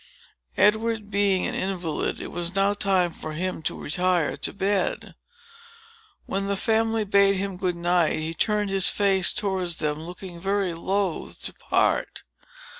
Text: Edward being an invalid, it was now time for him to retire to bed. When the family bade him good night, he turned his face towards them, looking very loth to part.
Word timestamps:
Edward 0.57 1.11
being 1.11 1.45
an 1.45 1.53
invalid, 1.53 2.19
it 2.19 2.29
was 2.31 2.55
now 2.55 2.73
time 2.73 3.11
for 3.11 3.33
him 3.33 3.61
to 3.61 3.79
retire 3.79 4.35
to 4.35 4.51
bed. 4.51 5.13
When 6.25 6.47
the 6.47 6.55
family 6.57 7.03
bade 7.03 7.35
him 7.35 7.55
good 7.55 7.75
night, 7.75 8.17
he 8.17 8.33
turned 8.33 8.71
his 8.71 8.87
face 8.87 9.31
towards 9.31 9.75
them, 9.75 9.99
looking 9.99 10.41
very 10.41 10.73
loth 10.73 11.39
to 11.43 11.53
part. 11.53 12.23